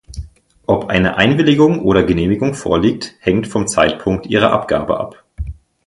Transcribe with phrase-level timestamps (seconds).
[0.65, 5.23] Ob eine Einwilligung oder Genehmigung vorliegt, hängt vom Zeitpunkt ihrer Abgabe ab.